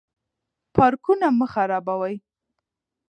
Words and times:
پارکونه 0.75 1.27
مه 1.37 1.47
خرابوئ. 1.53 2.15